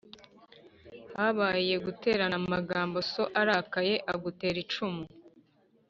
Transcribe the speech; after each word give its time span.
Habaye 1.15 1.75
guterana 1.85 2.35
amagambo 2.41 2.97
so 3.11 3.23
arakaye 3.41 3.95
akagutera 4.09 4.57
icumu 4.63 5.03